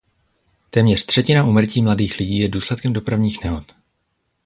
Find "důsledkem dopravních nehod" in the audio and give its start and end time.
2.49-3.75